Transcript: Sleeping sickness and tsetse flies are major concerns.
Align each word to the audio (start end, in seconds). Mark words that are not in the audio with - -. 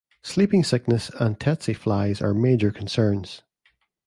Sleeping 0.23 0.63
sickness 0.63 1.11
and 1.19 1.39
tsetse 1.39 1.73
flies 1.75 2.23
are 2.23 2.33
major 2.33 2.71
concerns. 2.71 3.43